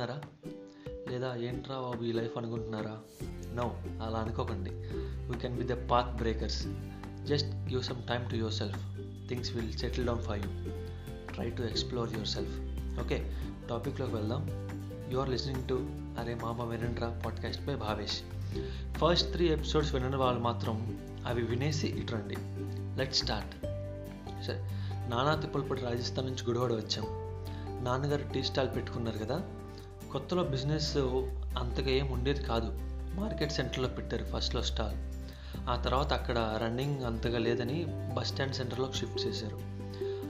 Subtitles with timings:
[0.00, 0.48] బాగున్నారా
[1.10, 2.98] లేదా ఏంట్రా బాబు ఈ లైఫ్ అనుకుంటున్నారా?
[3.54, 3.66] నో
[4.04, 4.70] అలా అనుకోకండి.
[5.28, 6.66] We can be the path breakers
[7.24, 8.80] just give some time to yourself
[9.28, 10.50] things will settle down for you
[11.34, 12.56] try to explore yourself
[13.00, 13.18] okay
[13.70, 14.42] టాపిక్లోకి వెళ్దాం.
[15.12, 15.86] యు ఆర్ లిసనింగ్ టు
[16.20, 18.18] అరే మామ వినండ్రా podcast by Bhavesh.
[18.98, 20.76] First three episodes వినని వాళ్ళు మాత్రం
[21.26, 22.36] అవి వినేసి ఇటురండి.
[22.98, 23.54] Let start
[24.46, 24.60] సరే
[25.08, 27.06] నానా తిప్పలపూడి రాజస్థాన్ నుంచి గుడివాడ వచ్చాం.
[27.84, 29.42] నాన్నగారు టీ స్టాల్ పెట్టుకున్నారు కదా?
[30.12, 30.96] కొత్తలో బిజినెస్
[31.58, 32.78] అంతగా ఏం ఉండేది కాదు.
[33.20, 34.96] మార్కెట్ సెంటర్లో పెట్టారు ఫస్ట్లో స్టాల్.
[35.68, 39.58] ఆ తర్వాత అక్కడ రన్నింగ్ అంతగా లేదని బస్ స్టాండ్ సెంటర్లోకి షిఫ్ట్ చేశారు.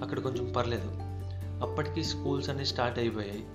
[0.05, 0.99] అక్కడ కొంచెం పర్లేదు.
[1.63, 3.47] అప్పటికి స్కూల్స్ అన్నీ స్టార్ట్ అయిపోయాయి.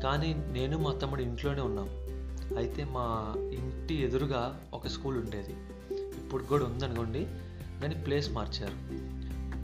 [0.00, 1.88] కానీ నేను మా తమ్ముడు ఇంట్లోనే ఉన్నాం.
[2.56, 5.54] అయితే మా ఇంటి ఎదురుగా ఒక స్కూల్ ఉండేది.
[5.94, 7.26] ఇప్పుడు కూడా ఉందనుకోండి
[7.82, 8.72] కానీ ప్లేస్ మార్చారు.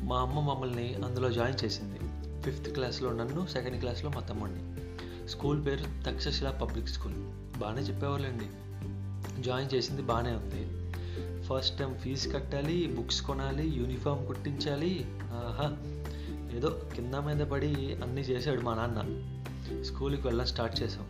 [0.04, 1.98] మా అమ్మ మమ్మల్ని అందులో జాయిన్ చేసింది.
[2.42, 4.83] ఫిఫ్త్ క్లాస్లో నన్ను సెకండ్ క్లాస్లో మా తమ్ముడిని.
[5.28, 7.14] స్కూల్ పేరు తక్షశిల పబ్లిక్ స్కూల్.
[7.58, 8.44] బాగానే చెప్పేవాళ్ళండి.
[9.42, 10.84] జాయిన్ చేసింది బాగానే ఉంది.
[11.42, 15.04] ఫస్ట్ టైం ఫీజు కట్టాలి బుక్స్ కొనాలి యూనిఫామ్ కుట్టించాలి.
[15.22, 15.76] ఆహా
[16.56, 19.02] ఏదో కింద మీద పడి అన్నీ చేశాడు మా నాన్న.
[19.82, 21.06] స్కూల్కి వెళ్ళడం స్టార్ట్ చేసాం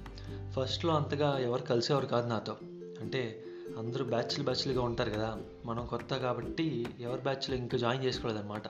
[0.52, 2.56] ఫస్ట్లో అంతగా ఎవరు కలిసేవారు కాదు నాతో.
[3.00, 3.44] అంటే
[3.78, 8.62] అందరూ బ్యాచ్లు బ్యాచ్లుగా ఉంటారు కదా మనం కొత్త కాబట్టి ఎవరి బ్యాచ్లో ఇంకా జాయిన్ చేసుకోలేదన్నమాట.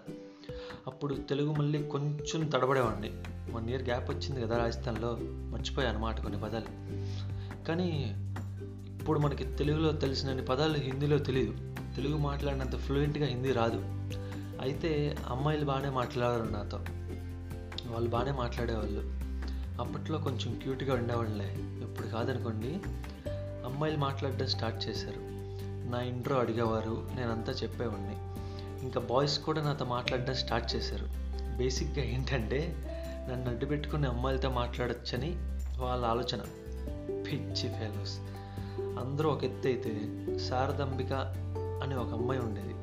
[0.86, 3.10] అప్పుడు తెలుగు మళ్ళీ కొంచెం తడబడేవాడిని.
[3.52, 6.66] వన్ ఇయర్ గ్యాప్ వచ్చింది కదా రాజస్థాన్లో మర్చిపోయాను అనమాట కొన్ని పదాలు.
[7.64, 8.16] కానీ
[9.00, 13.80] ఇప్పుడు మనకి తెలుగులో తెలిసినన్ని పదాలు హిందీలో తెలియదు తెలుగు మాట్లాడినంత ఫ్లూయెంట్గా హిందీ రాదు.
[14.60, 16.78] అయితే అమ్మాయిలు బాగానే మాట్లాడారు నాతో.
[17.92, 19.00] వాళ్ళు బాగానే మాట్లాడేవాళ్ళు.
[19.82, 21.56] అప్పట్లో కొంచెం క్యూట్గా ఉండేవాళ్ళే.
[21.58, 22.80] ఇప్పుడు కాదనుకోండి.
[23.64, 25.20] అమ్మాయిలు మాట్లాడడం స్టార్ట్ చేశారు.
[25.90, 28.16] నా ఇంట్రో అడిగేవారు నేనంతా చెప్పేవాడిని.
[28.82, 31.08] ఇంకా బాయ్స్ కూడా నాతో మాట్లాడడం స్టార్ట్ చేశారు.
[31.56, 32.76] బేసిక్గా ఏంటంటే
[33.30, 35.34] నన్ను అడ్డు పెట్టుకుని అమ్మాయిలతో మాట్లాడొచ్చని
[35.78, 36.40] వాళ్ళ ఆలోచన.
[37.26, 38.18] పిచ్చి ఫెలోస్
[38.80, 41.12] అందరూ ఒక ఎత్తు అయితే శారదంబిక
[41.82, 42.74] అని ఒక అమ్మాయి ఉండేది.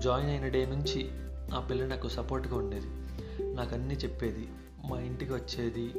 [0.00, 1.10] జాయిన్ అయిన డే నుంచి
[1.54, 2.86] ఆ పిల్ల నాకు సపోర్ట్గా ఉండేది.
[3.54, 4.48] నాకు అన్నీ చెప్పేది.
[4.84, 5.92] మా ఇంటికి వచ్చేది.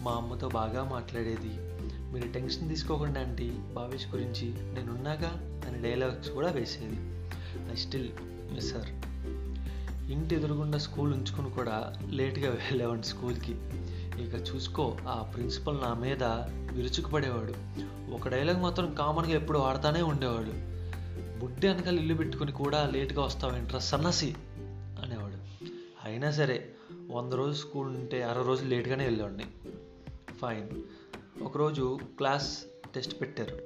[0.00, 1.73] మా అమ్మతో బాగా మాట్లాడేది.
[2.14, 6.96] మీరు టెన్షన్ తీసుకోకుండా ఆంటీ భావేష్ గురించి నేనున్నాగా అని డైలాగ్స్ కూడా వేసేది.
[7.72, 8.08] ఐ స్టిల్
[8.54, 8.88] మిస్ హర్
[10.10, 13.52] ఇంటి ఎదురుగుండా స్కూల్ ఉంచుకుని కూడా లేట్గా వెళ్ళేవాడిని స్కూల్కి.
[14.22, 16.24] ఇక చూసుకో ఆ ప్రిన్సిపల్ నా మీద
[16.72, 17.54] విరుచుకుపడేవాడు.
[18.14, 20.74] ఒక డైలాగ్ మాత్రం కామన్గా ఎప్పుడు వాడతానే ఉండేవాడు.
[21.40, 24.34] బుడ్డి వెనకాల ఇల్లు పెట్టుకుని కూడా లేట్గా వస్తావేంట్రా సన్నసి
[25.02, 25.64] అనేవాడు.
[26.04, 26.68] అయినా సరే
[27.10, 29.44] వంద రోజులు స్కూల్ ఉంటే అరవై రోజులు లేట్గానే వెళ్ళేవాడిని.
[30.42, 30.68] ఫైన్
[31.42, 32.58] ఒకరోజు క్లాస్
[32.94, 33.58] టెస్ట్ పెట్టారు.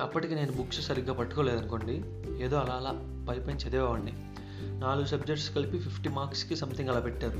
[0.00, 1.92] అప్పటికి నేను బుక్స్ సరిగ్గా పట్టుకోలేదనుకోండి
[2.44, 4.12] ఏదో అలా అలా పైపైన చదివేవాడిని.
[4.78, 7.38] నాలుగు సబ్జెక్ట్స్ కలిపి ఫిఫ్టీ మార్క్స్కి సంథింగ్ అలా పెట్టారు.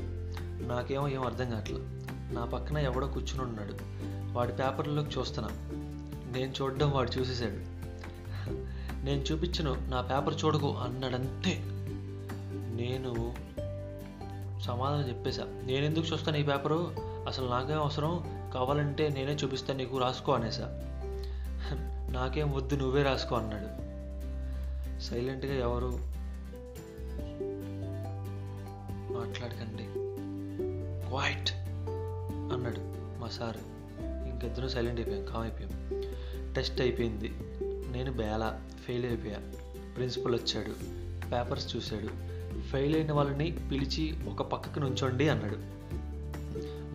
[0.67, 1.85] నాకేమో ఏం అర్థం కావట్లేదు.
[2.11, 3.73] నా పక్కన ఎవడో కూర్చుని ఉన్నాడు.
[4.37, 5.49] వాడి పేపర్లోకి చూస్తున్నా.
[6.31, 7.77] నేను చూడడం వాడు చూసేసాడు
[9.05, 11.63] నేను చూపించను నా పేపర్ చూడకు అన్నాడంతే.
[12.83, 13.33] నేను
[14.61, 15.43] సమాధానం చెప్పేశా.
[15.43, 16.95] నేను ఎందుకు చూస్తాను ఈ పేపరు?
[17.27, 18.36] అసలు నాకేం అవసరం?
[18.53, 20.81] కావాలంటే నేనే చూపిస్తాను నీకు రాసుకో అనేసా.
[22.11, 23.87] నాకేం వద్దు నువ్వే రాసుకో అన్నాడు.
[24.99, 25.99] సైలెంట్గా ఎవరు
[29.13, 29.83] మాట్లాడకండి.
[31.09, 31.51] క్వైట్
[32.53, 32.79] అన్నాడు
[33.19, 33.57] మా సార్.
[34.01, 36.03] ఇంకిద్దరం సైలెంట్ అయిపోయాం కామ్ అయిపోయాం.
[36.53, 37.33] టెస్ట్ అయిపోయింది.
[37.91, 39.37] నేను బేలా ఫెయిల్ అయిపోయా.
[39.95, 40.71] ప్రిన్సిపల్ వచ్చాడు
[41.29, 42.27] పేపర్స్ చూశాడు.
[42.61, 45.76] ఫెయిల్ అయిన వాళ్ళని పిలిచి ఒక పక్కకు నుంచోండి అన్నాడు.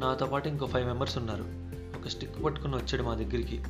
[0.02, 1.44] నాతో పాటు ఇంకో ఫైవ్ మెంబర్స్ ఉన్నారు.
[2.00, 3.64] ఒక స్టిక్ పట్టుకుని వచ్చాడు మా దగ్గరికి.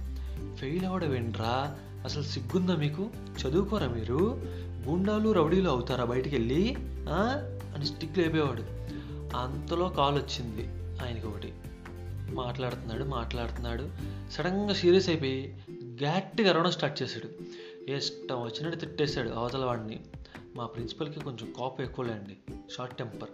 [0.57, 3.11] ఫెయిల్ అవ్వడం ఏంట్రా అసలు సిగ్గుందా మీకు?
[3.43, 4.43] చదువుకోరా మీరు?
[4.89, 6.75] గుండాలు రౌడీలు అవుతారా బయటికి వెళ్ళి
[7.75, 8.63] అని స్టిక్ లేపేవాడు.
[9.37, 10.67] అంతలో కాల్ వచ్చింది
[11.05, 11.53] ఆయనకి ఒకటి
[12.33, 13.91] మాట్లాడుతున్నాడు మాట్లాడుతున్నాడు.
[14.33, 15.63] సడన్గా సీరియస్ అయిపోయి
[16.05, 17.29] గట్టిగా అరవడం స్టార్ట్ చేశాడు.
[17.91, 20.01] ఇష్టం వచ్చినట్టు తిట్టేశాడు అవతల వాడిని.
[20.57, 23.29] మా ప్రిన్సిపల్కి కొంచెం కోపం ఎక్కువలేండి షార్ట్ టెంపర్.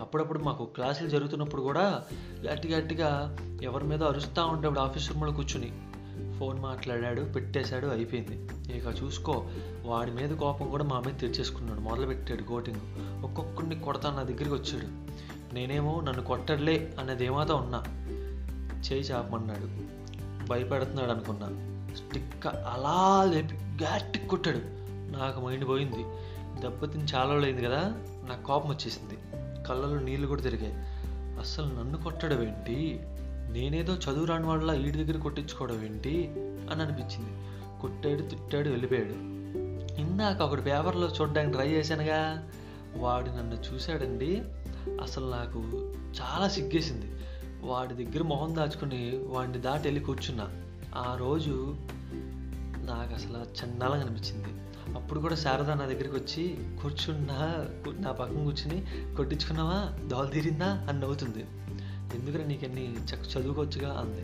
[0.00, 2.02] అప్పుడప్పుడు మాకు క్లాసులు జరుగుతున్నప్పుడు కూడా
[2.40, 5.72] గట్టి గట్టిగా ఎవరి మీద అరుస్తూ ఉండేవాడు ఆఫీస్ రూమ్లో కూర్చుని
[6.38, 8.48] ఫోన్ మాట్లాడాడు పెట్టేశాడు అయిపోయింది.
[8.78, 9.46] ఇక చూసుకో
[9.84, 12.80] వాడి మీద కోపం కూడా మా మీద తెచ్చేసుకున్నాడు మొదలుపెట్టాడు కోటింగ్.
[13.24, 14.86] ఒక్కొక్కడిని కొడతా నా దగ్గరికి వచ్చాడు.
[15.54, 17.84] నేనేమో నన్ను కొట్టడలే అనేది ఏమాతో ఉన్నా.
[18.78, 19.94] చేయి చాపమన్నాడు.
[20.46, 21.48] భయపెడుతున్నాడు అనుకున్నా.
[21.96, 24.60] స్టిక్ అలా లేపి గట్టి కొట్టాడు.
[25.18, 26.04] నాకు మైండ్ పోయింది.
[26.60, 27.80] దెబ్బతిని చాలా రోజులైంది కదా
[28.28, 29.18] నాకు కోపం వచ్చేసింది.
[29.68, 30.74] కళ్ళలో నీళ్ళు కూడా తిరిగాయి.
[31.40, 33.00] అస్సలు నన్ను కొట్టడం ఏంటి?
[33.52, 36.28] నేనేదో చదువు రాని వాళ్ళ వీడి దగ్గర కొట్టించుకోవడం ఏంటి?
[36.72, 37.30] అని అనిపించింది.
[37.80, 39.34] కొట్టాడు తిట్టాడు వెళ్ళిపోయాడు.
[40.00, 42.48] ఇందాక ఒకటి పేపర్లో చూడడానికి ట్రై చేశానుగా.
[42.96, 44.42] వాడు నన్ను చూశాడండి.
[45.02, 47.24] అసలు నాకు చాలా సిగ్గేసింది.
[47.62, 50.48] వాడి దగ్గర మొహం దాచుకుని వాడిని దాటి వెళ్ళి కూర్చున్నా.
[50.96, 51.76] ఆ రోజు
[52.84, 54.63] నాకు అసలు చండాలంగా అనిపించింది.
[54.94, 57.66] అప్పుడు కూడా శారద నా దగ్గరికి వచ్చి కూర్చున్నా
[58.00, 58.86] నా పక్కన కూర్చుని
[59.16, 60.06] కొట్టించుకున్నావా?
[60.06, 60.86] దోల తీరిందా?
[60.88, 61.46] అని నవ్వుతుంది.
[62.14, 63.92] ఎందుకంటే నీకు అన్ని చక్క చదువుకోవచ్చుగా?
[63.92, 64.20] అంది.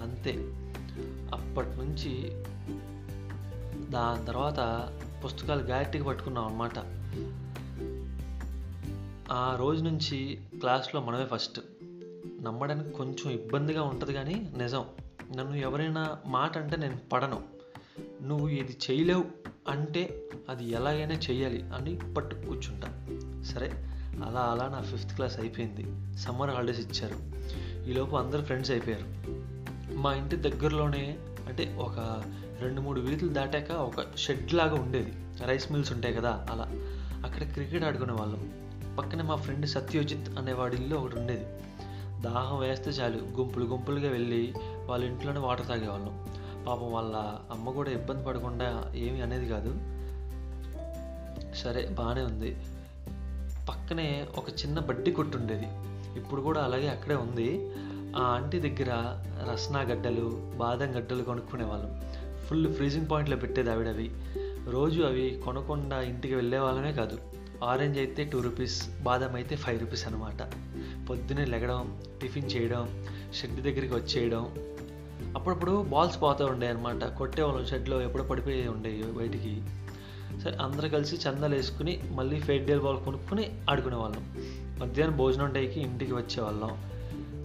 [0.00, 0.30] అంతే.
[1.34, 2.30] అప్పటి నుంచి
[3.90, 4.88] దాని తర్వాత
[5.24, 6.78] పుస్తకాలు గట్టిగా పట్టుకున్నాం అన్నమాట.
[9.32, 11.60] ఆ రోజు నుంచి క్లాస్లో మనమే ఫస్ట్.
[12.42, 14.84] నమ్మడానికి కొంచెం ఇబ్బందిగా ఉంటుంది కానీ నిజం.
[15.36, 17.42] నన్ను ఎవరైనా మాట అంటే నేను పడను.
[18.22, 19.24] నువ్వు ఇది చేయలేవు.
[19.68, 22.88] అంటే అది ఎలాగైనా చేయాలి అని పట్టు కూర్చుంటా.
[23.44, 23.70] సరే
[24.26, 26.16] అలా అలా నా ఫిఫ్త్ క్లాస్ అయిపోయింది.
[26.18, 27.38] సమ్మర్ హాలిడేస్ ఇచ్చారు.
[27.90, 29.04] ఈలోపు అందరు ఫ్రెండ్స్ అయిపోయారు.
[29.94, 32.22] మా ఇంటి దగ్గరలోనే అంటే ఒక
[32.60, 35.12] రెండు మూడు వీధులు దాటాక ఒక షెడ్ లాగా ఉండేది.
[35.44, 36.64] రైస్ మిల్స్ ఉంటాయి కదా అలా.
[37.28, 38.68] అక్కడ క్రికెట్ ఆడుకునే వాళ్ళం.
[38.98, 41.44] పక్కనే మా ఫ్రెండ్ సత్యోజిత్ అనేవాడి ఇల్లు ఒకటి ఉండేది.
[42.22, 43.16] దాహం వేస్తే చాలు.
[43.16, 44.54] గుంపులు గుంపులుగా వెళ్ళి
[44.86, 46.37] వాళ్ళ ఇంట్లోనే వాటర్ తాగేవాళ్ళం.
[46.68, 47.16] పాపం వాళ్ళ
[47.50, 49.72] అమ్మ కూడా ఇబ్బంది పడకుండా ఏమీ అనేది కాదు.
[51.54, 52.56] సరే బాగానే ఉంది.
[53.68, 55.66] పక్కనే ఒక చిన్న బడ్డీ కొట్టు ఉండేది.
[56.18, 57.48] ఇప్పుడు కూడా అలాగే అక్కడే ఉంది.
[58.16, 58.90] ఆ ఆంటీ దగ్గర
[59.52, 62.02] రస్నా గడ్డలు బాదం గడ్డలు కొనుక్కునే వాళ్ళం.
[62.46, 64.10] ఫుల్ ఫ్రీజింగ్ పాయింట్లో పెట్టేది ఆవిడ అవి.
[64.70, 67.18] రోజు అవి కొనకుండా ఇంటికి వెళ్ళే వాళ్ళమే కాదు.
[67.64, 70.42] ఆరెంజ్ అయితే టూ రూపీస్ బాదం అయితే ఫైవ్ రూపీస్ అనమాట
[71.10, 73.04] పొద్దున్నే లెగడం టిఫిన్ చేయడం
[73.34, 74.44] షెడ్ దగ్గరికి వచ్చేయడం
[75.36, 79.62] అప్పుడప్పుడు బాల్స్ పోతూ ఉండే అనమాట కొట్టేవాళ్ళం షెడ్లో ఎప్పుడో పడిపోయి ఉండేవి బయటికి.
[80.40, 84.34] సరే అందరూ కలిసి చందాలు వేసుకుని మళ్ళీ ఫెయిర్డేల్ బాల్ కొనుక్కొని ఆడుకునేవాళ్ళం.
[84.78, 86.90] మధ్యాహ్నం భోజనం టైకి ఇంటికి వచ్చేవాళ్ళం.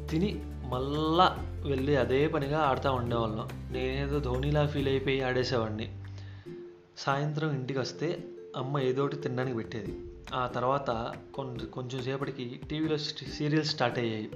[0.10, 1.38] తిని మళ్ళా
[1.68, 3.72] వెళ్ళి అదే పనిగా ఆడుతూ ఉండేవాళ్ళం.
[3.72, 6.04] నేనేదో ధోనిలా ఫీల్ అయిపోయి ఆడేసేవాడిని.
[6.98, 8.24] సాయంత్రం ఇంటికి వస్తే
[8.58, 10.00] అమ్మ ఏదో ఒకటి తినడానికి పెట్టేది.
[10.34, 14.30] ఆ తర్వాత కొన్ని కొంచెం సేపటికి టీవీలో సీరియల్స్ స్టార్ట్ అయ్యాయి.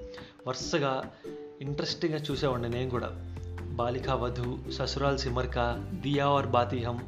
[0.48, 1.12] వరుసగా
[1.62, 3.37] ఇంట్రెస్టింగ్గా చూసేవాడిని నేను కూడా.
[3.78, 7.00] బాలికా వధు ససురాల్ సిమర్క దియా ఆర్ బాతిహం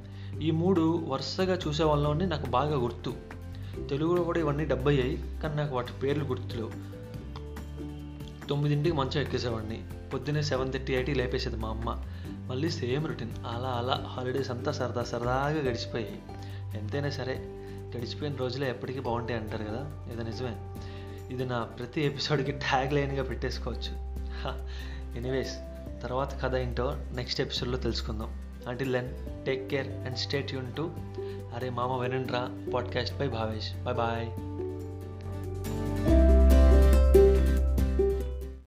[0.42, 3.13] ఈ మూడు వరుసగా చూసేవాళ్ళని నాకు బాగా గుర్తు.
[3.89, 6.71] తెలుగులో కూడా ఇవన్నీ డబ్బయ్యాయి కానీ నాకు వాటి పేర్లు గుర్తులేవు.
[8.48, 9.83] తొమ్మిదింటికి మంచం ఎక్కేసేవాడిని.
[10.13, 11.98] పొద్దున్నే సెవెన్ థర్టీ ఎయిటీ లేపేసేది మా అమ్మ.
[12.27, 13.31] మళ్ళీ సేమ్ రొటీన్.
[13.48, 16.21] అలా అలా హాలిడేస్ అంతా సరదా సరదాగా గడిచిపోయాయి.
[16.77, 17.33] ఎంతైనా సరే
[17.98, 19.92] గడిచిపోయిన రోజులే ఎప్పటికీ బాగుంటాయి అంటారు కదా?
[20.13, 20.56] ఇది నిజమే.
[21.33, 24.10] ఇది నా ప్రతి ఎపిసోడ్కి ట్యాగ్ లైన్గా పెట్టేసుకోవచ్చు.
[25.18, 25.57] ఎనీవేస్
[26.03, 28.33] తర్వాత కథ ఏంటో నెక్స్ట్ ఎపిసోడ్లో తెలుసుకుందాం.
[28.67, 30.91] Until then take care and stay tuned to
[31.55, 34.69] అరే మామ వెనండ్రా podcast by Bhavesh bye bye